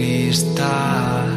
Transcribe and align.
Cristal. 0.00 1.28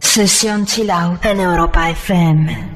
Sesión 0.00 0.64
Chill 0.64 0.90
Out 0.90 1.26
en 1.26 1.40
Europa 1.40 1.90
FM. 1.90 2.75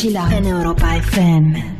Chila 0.00 0.30
en 0.32 0.46
Europa 0.46 0.96
FM. 0.96 1.79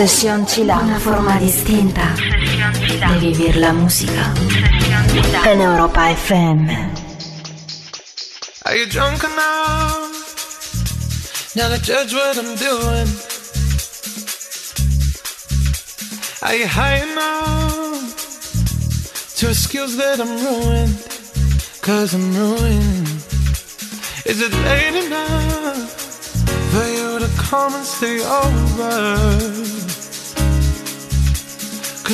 Sesión 0.00 0.46
Chill 0.46 0.70
Out. 0.70 0.82
Una 0.84 0.98
forma 0.98 1.38
distinta 1.38 2.14
de 2.16 3.18
vivir 3.18 3.56
la 3.56 3.74
música. 3.74 4.32
En 5.44 5.60
Europa 5.60 6.10
FM. 6.12 6.72
Are 8.64 8.76
you 8.78 8.86
drunk 8.86 9.22
enough? 9.24 10.08
Now 11.54 11.68
to 11.68 11.78
judge 11.82 12.14
what 12.14 12.38
I'm 12.38 12.56
doing. 12.56 13.08
Are 16.44 16.54
you 16.54 16.66
high 16.66 17.02
enough 17.02 18.16
to 19.36 19.50
excuse 19.50 19.98
that 19.98 20.18
I'm 20.18 20.34
ruined? 20.42 20.96
Cause 21.82 22.14
I'm 22.14 22.34
ruined. 22.34 23.06
Is 24.24 24.40
it 24.40 24.54
late 24.64 24.96
enough 25.04 25.92
for 26.72 26.86
you 26.88 27.18
to 27.18 27.28
come 27.36 27.74
and 27.74 27.84
stay 27.84 28.24
over? 28.24 29.59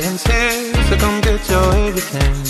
Science 0.00 0.22
says, 0.22 0.88
so 0.88 0.96
come 0.96 1.20
get 1.20 1.46
your 1.50 1.74
everything. 1.74 2.49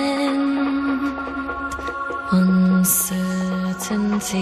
uncertainty. 2.81 4.41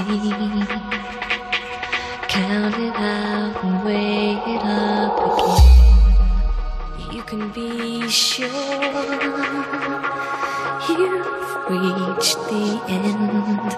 Count 2.30 2.76
it 2.88 2.96
out 2.96 3.64
and 3.66 3.84
weigh 3.84 4.38
it 4.54 4.64
up 4.64 5.16
again. 5.28 7.14
You 7.14 7.22
can 7.24 7.44
be 7.50 8.08
sure 8.08 8.48
you've 10.88 11.54
reached 11.70 12.40
the 12.48 12.66
end, 12.88 13.74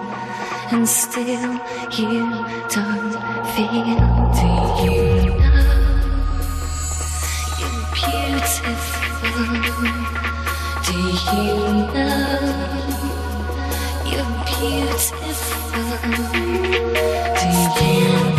and 0.70 0.88
still 0.88 1.54
you 1.98 2.22
don't 2.70 3.12
feel. 3.54 4.00
Do 4.38 4.46
you 4.82 4.94
know 5.42 5.66
you're 7.58 7.82
beautiful? 7.96 8.78
Do 10.86 10.94
you 11.36 11.48
know 11.94 12.91
beautiful? 14.62 15.18
Do 17.36 17.46
you 17.48 18.31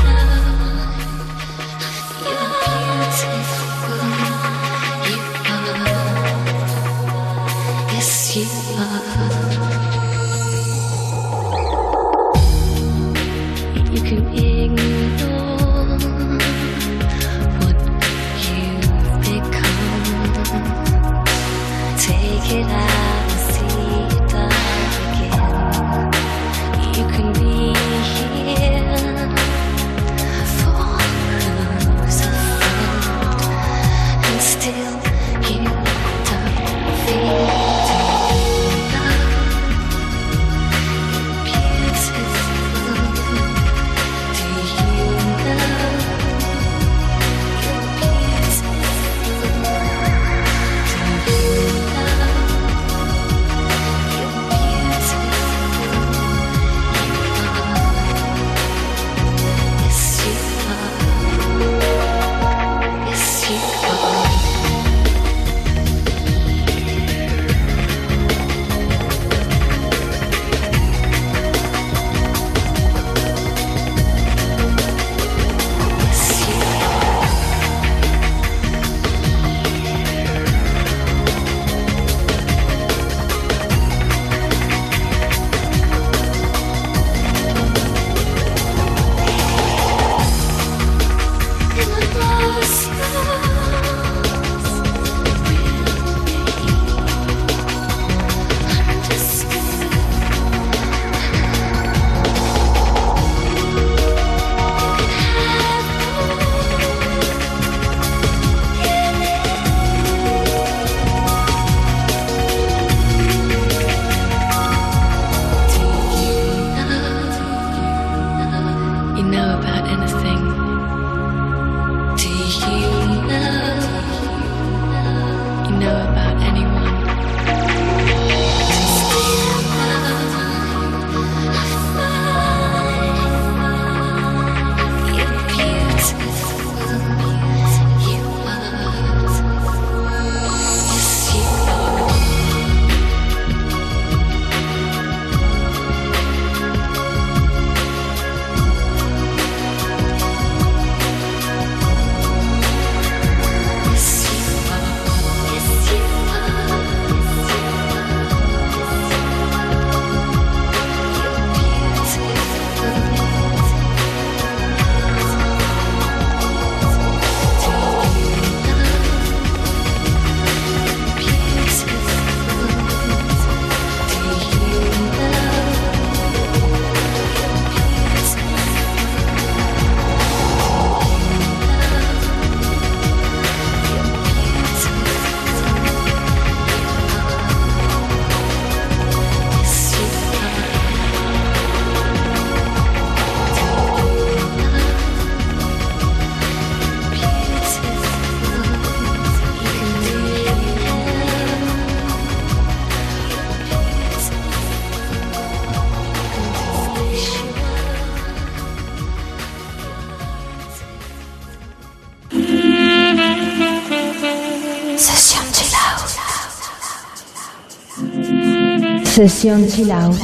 Sesión 219.23 219.65
chill 219.69 219.89
out 219.89 220.19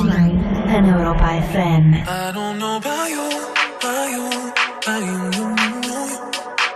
en 0.68 0.86
Europa 0.86 1.38
FM. 1.38 2.04
I 2.06 2.34
don't 2.34 2.60
know 2.60 2.76
about 2.76 3.10
you, 3.10 3.30
about 3.80 4.12
you, 4.12 4.28
about 4.28 5.00
you, 5.00 5.18
you, 5.40 5.56
you. 5.88 6.20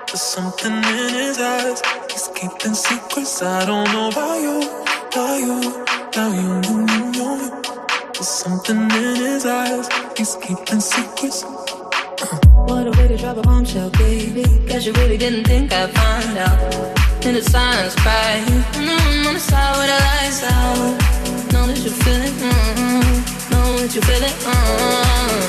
There's 0.07 0.21
something 0.21 0.71
in 0.71 1.13
his 1.19 1.37
eyes. 1.37 1.81
He's 2.09 2.29
keeping 2.33 2.75
secrets. 2.75 3.41
I 3.41 3.65
don't 3.65 3.91
know 3.91 4.07
about 4.07 4.39
you, 4.39 4.61
about 5.11 5.37
you, 5.37 5.75
about 6.07 6.33
you, 6.33 6.61
you, 6.71 7.11
you. 7.11 7.61
There's 8.13 8.29
something 8.29 8.83
in 8.83 9.15
his 9.17 9.45
eyes. 9.45 9.89
He's 10.15 10.37
keeping 10.37 10.79
secrets. 10.79 11.43
What 11.43 12.87
a 12.87 12.91
way 12.91 13.09
to 13.09 13.17
drop 13.17 13.35
a 13.35 13.41
bombshell, 13.41 13.89
baby. 13.99 14.45
Guess 14.65 14.85
you 14.85 14.93
really 14.93 15.17
didn't 15.17 15.43
think 15.43 15.73
I'd 15.73 15.91
find 15.91 16.37
out. 16.37 17.25
In 17.25 17.35
the 17.35 17.41
silence, 17.41 17.95
cry. 17.95 18.45
Mm, 18.79 19.27
on 19.27 19.33
the 19.33 19.39
side 19.41 19.75
with 19.75 19.89
the 19.91 19.99
lights 20.05 20.43
out. 20.45 21.22
Know 21.53 21.67
that 21.67 21.77
you 21.85 21.91
feel 21.91 22.19
it. 22.19 22.33
Mm, 22.41 23.51
know 23.51 23.77
that 23.77 23.93
you 23.93 24.01
feel 24.01 24.23
it. 24.23 24.35
Mm. 24.43 25.41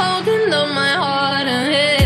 Holding 0.00 0.54
up 0.54 0.68
my 0.74 0.92
heart 0.94 1.46
and 1.46 1.70
head. 1.70 2.05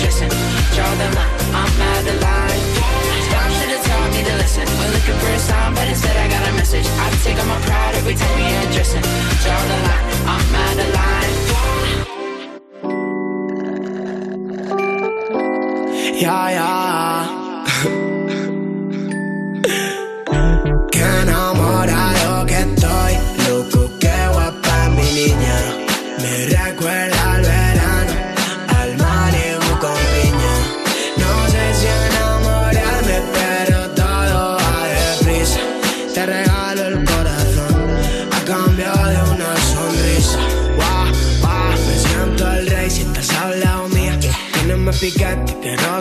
dressing. 0.00 0.32
Draw 0.74 0.90
the 1.00 1.08
line, 1.16 1.34
I'm 1.52 1.80
out 1.90 2.06
of 2.08 2.20
line. 2.20 2.62
Should 3.58 3.72
have 3.74 3.84
taught 3.84 4.10
me 4.14 4.20
to 4.24 4.34
listen. 4.36 4.66
Looking 4.94 5.18
for 5.20 5.28
a 5.28 5.38
sign, 5.38 5.74
but 5.74 5.88
instead 5.88 6.16
I 6.16 6.28
got 6.28 6.48
a 6.48 6.52
message. 6.54 6.86
I 6.86 7.10
take 7.24 7.36
my 7.36 7.58
pride 7.66 7.94
every 7.96 8.14
time 8.14 8.38
we. 8.38 9.02
Draw 9.42 9.60
the 9.70 9.78
line, 9.88 10.06
I'm 10.32 10.54
out 10.64 10.78
of 10.84 10.88
line. 10.98 11.32
Yeah, 16.22 16.50
yeah. 16.50 16.91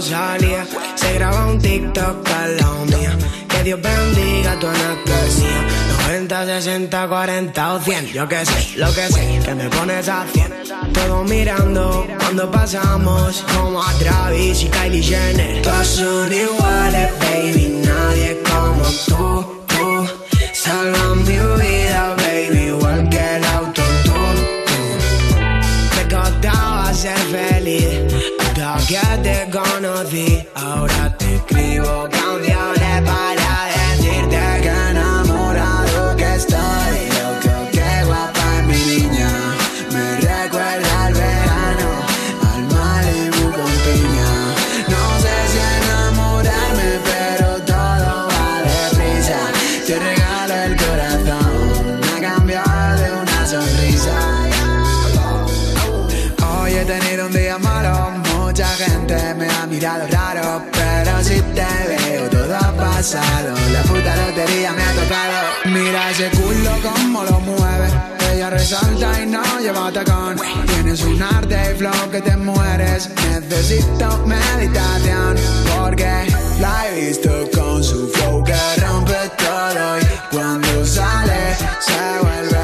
Se 0.02 1.14
graba 1.14 1.46
un 1.46 1.60
TikTok 1.60 2.28
al 2.28 2.58
lado 2.58 2.86
mía. 2.86 3.16
Que 3.48 3.64
Dios 3.64 3.80
bendiga 3.80 4.60
tu 4.60 4.66
anestesia. 4.68 5.68
90, 6.08 6.46
60, 6.46 7.08
40 7.08 7.74
o 7.74 7.80
100. 7.80 8.08
Yo 8.08 8.28
que 8.28 8.44
sé, 8.44 8.78
lo 8.78 8.92
que 8.96 9.08
sé, 9.10 9.40
que 9.46 9.54
me 9.54 9.70
pones 9.70 10.10
a 10.10 10.26
100. 10.26 10.54
Todos 10.92 11.30
mirando 11.30 12.08
cuando 12.18 12.50
pasamos. 12.50 13.46
Como 13.56 13.84
a 13.84 13.94
Travis 14.00 14.64
y 14.64 14.70
Kylie 14.70 15.04
Jenner. 15.04 15.62
Todos 15.62 15.88
son 15.88 16.34
iguales, 16.34 17.12
baby. 17.20 17.82
Nadie 17.86 18.42
como 18.44 18.84
tú. 19.06 19.61
ahora 30.56 31.16
te 31.18 31.36
escribo. 31.36 32.11
mirado 59.82 60.08
raro, 60.12 60.64
pero 60.72 61.24
si 61.24 61.42
te 61.42 61.66
veo 61.88 62.30
todo 62.30 62.56
ha 62.56 62.72
pasado. 62.74 63.56
La 63.74 63.82
puta 63.82 64.16
lotería 64.16 64.74
me 64.74 64.84
ha 64.84 64.94
tocado. 64.94 65.38
Mira 65.66 66.12
ese 66.12 66.30
culo 66.30 66.72
como 66.84 67.24
lo 67.24 67.40
mueve. 67.40 67.88
Ella 68.32 68.52
resalta 68.52 69.24
y 69.24 69.26
no 69.26 69.42
lleva 69.60 69.92
tacón. 69.92 70.36
Tienes 70.68 71.02
un 71.02 71.20
arte 71.24 71.58
y 71.74 71.78
flow 71.80 72.12
que 72.12 72.22
te 72.22 72.38
mueres. 72.38 73.10
Necesito 73.28 74.24
meditación 74.28 75.36
porque 75.76 76.28
la 76.60 76.88
he 76.88 77.08
visto 77.08 77.32
con 77.52 77.84
su 77.84 78.08
flow 78.10 78.44
que 78.44 78.54
rompe 78.86 79.18
todo 79.38 80.00
y 80.00 80.36
cuando 80.36 80.86
sale 80.86 81.56
se 81.80 82.20
vuelve 82.22 82.61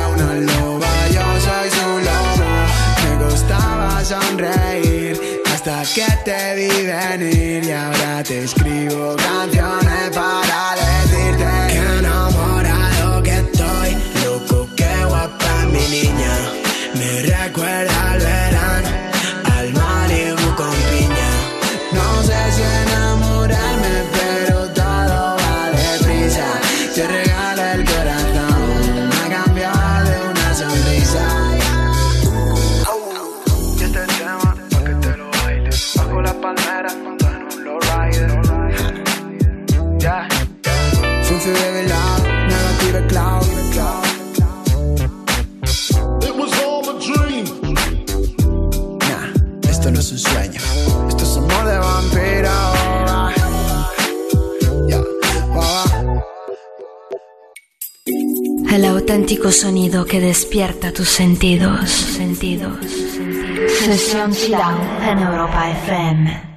vi 6.57 6.67
venir 6.88 7.63
y 7.65 7.71
ahora 7.71 8.23
te 8.23 8.43
escribo 8.43 9.15
canciones 9.15 10.09
para 10.11 10.75
decirte 10.81 11.45
que 11.69 11.99
enamorado 11.99 13.21
que 13.21 13.35
estoy, 13.45 13.89
loco 14.25 14.67
que 14.75 14.91
guapa 15.05 15.65
mi 15.71 15.85
niña, 15.97 16.35
me 16.95 17.21
recuerda 17.21 17.97
el 58.78 58.86
auténtico 58.86 59.52
sonido 59.52 60.06
que 60.06 60.22
despierta 60.22 60.94
tus 60.94 61.10
sentidos, 61.10 61.90
sentidos. 61.90 62.78
Sesión 63.80 64.32
en 65.02 65.18
Europa 65.18 65.72
FM. 65.72 66.56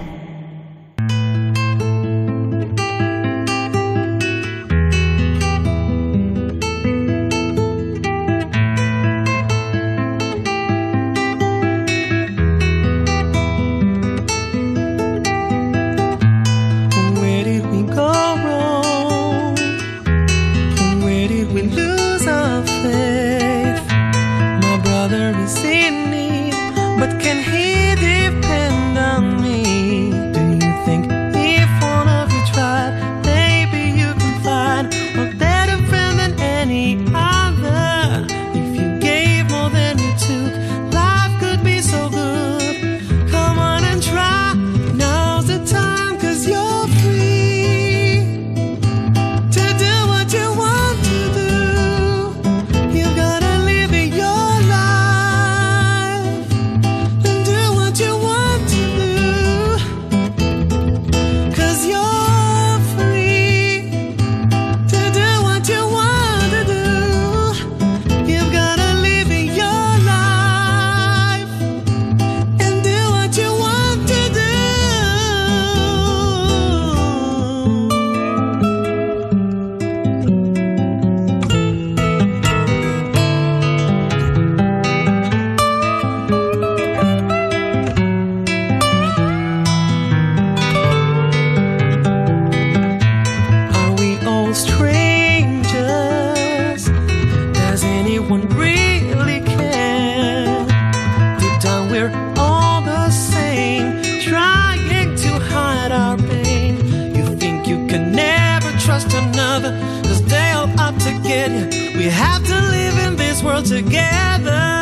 We 111.31 112.09
have 112.09 112.45
to 112.45 112.55
live 112.55 112.97
in 113.07 113.15
this 113.15 113.41
world 113.41 113.65
together. 113.65 114.80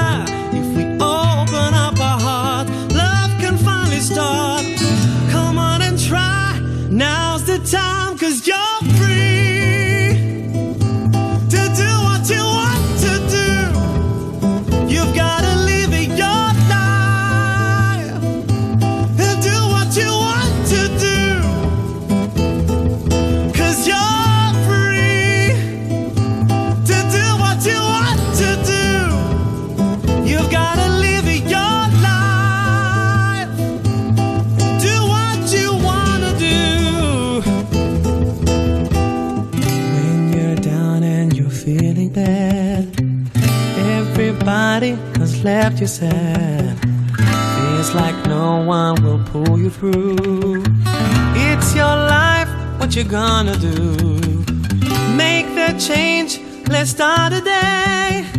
Left 45.44 45.80
you 45.80 45.88
sad. 45.88 46.80
Feels 46.80 47.94
like 47.94 48.16
no 48.26 48.64
one 48.64 49.02
will 49.04 49.24
pull 49.26 49.58
you 49.60 49.70
through. 49.70 50.64
It's 51.36 51.76
your 51.76 51.86
life, 51.86 52.50
what 52.80 52.96
you 52.96 53.04
gonna 53.04 53.58
do? 53.58 53.96
Make 55.16 55.48
the 55.56 55.76
change, 55.80 56.40
let's 56.68 56.92
start 56.92 57.34
a 57.34 57.42
day. 57.42 58.39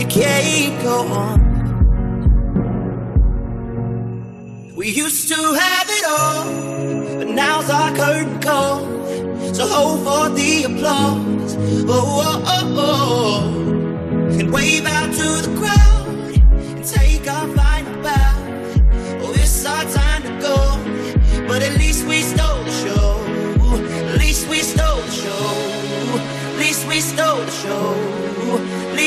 it 0.00 0.10
can't 0.10 0.82
go 0.82 1.06
on. 1.08 1.54
We 4.74 4.88
used 4.88 5.28
to 5.28 5.34
have 5.34 5.88
it 5.88 6.04
all, 6.08 6.44
but 7.18 7.28
now's 7.28 7.70
our 7.70 7.94
curtain 7.94 8.40
call. 8.40 8.80
So 9.54 9.66
hold 9.66 10.00
for 10.00 10.28
the 10.34 10.64
applause. 10.64 11.56
Oh, 11.88 12.22
oh, 12.28 12.42
oh, 12.46 12.74
oh. 12.78 14.38
And 14.38 14.52
wave 14.52 14.86
out 14.86 15.12
to 15.14 15.48
the 15.48 15.56
crowd 15.58 15.73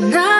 That 0.00 0.37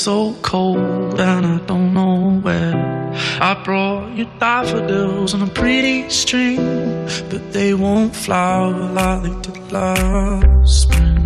so 0.00 0.34
cold 0.40 1.20
and 1.20 1.44
I 1.44 1.58
don't 1.66 1.92
know 1.92 2.40
where. 2.40 3.12
I 3.38 3.52
brought 3.62 4.16
you 4.16 4.26
daffodils 4.38 5.34
on 5.34 5.42
a 5.42 5.46
pretty 5.46 6.08
string, 6.08 6.56
but 7.28 7.52
they 7.52 7.74
won't 7.74 8.16
flower 8.16 8.72
like 8.92 9.22
they 9.24 9.52
did 9.52 9.72
last 9.72 10.82
spring. 10.82 11.19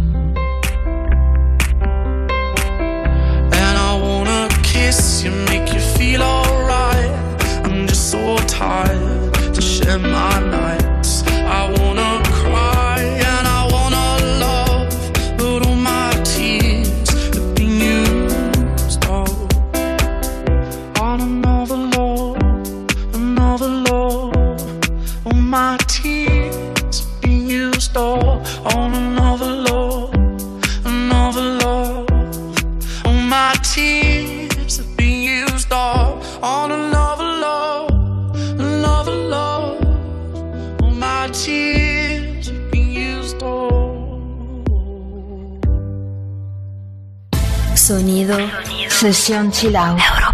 Session 49.12 49.52
Chill 49.52 49.76
Out. 49.76 50.00
Europa. 50.00 50.33